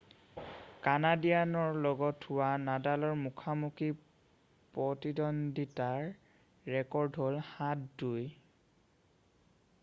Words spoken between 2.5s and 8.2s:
নাডালৰ মুখামুখি প্ৰতিদন্দ্বিতাৰ ৰেকৰ্ড হ'ল 7-2